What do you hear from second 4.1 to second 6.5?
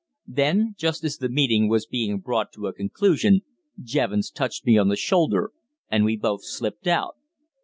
touched me on the shoulder, and we both